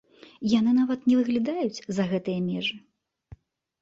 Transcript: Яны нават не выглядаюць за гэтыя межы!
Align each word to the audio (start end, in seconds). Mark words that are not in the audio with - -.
Яны 0.59 0.71
нават 0.77 1.03
не 1.11 1.19
выглядаюць 1.21 1.83
за 1.99 2.03
гэтыя 2.15 2.39
межы! 2.49 2.75